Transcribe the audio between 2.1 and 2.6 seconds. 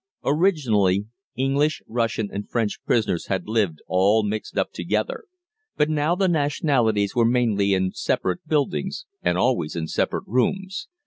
and